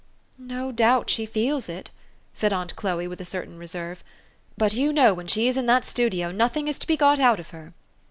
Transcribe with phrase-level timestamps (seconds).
[0.39, 1.91] "No doubt she feels it,"
[2.33, 4.03] said aunt Chloe, with a certain reserve;''
[4.57, 7.39] but you know when she is in that studio, nothing is to be got out
[7.39, 7.73] of her."